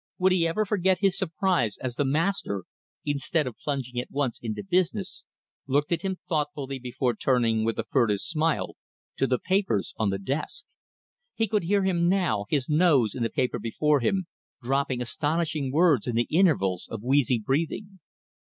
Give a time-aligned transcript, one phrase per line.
[0.17, 2.63] Would he ever forget his surprise as the master,
[3.05, 5.25] instead of plunging at once into business,
[5.67, 8.77] looked at him thoughtfully before turning, with a furtive smile,
[9.17, 10.65] to the papers on the desk?
[11.35, 14.25] He could hear him now, his nose in the paper before him,
[14.63, 17.99] dropping astonishing words in the intervals of wheezy breathing.